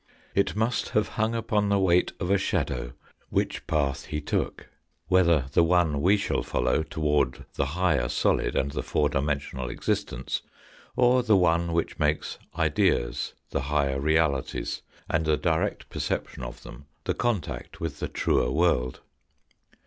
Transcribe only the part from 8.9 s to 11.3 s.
dimensional existence, or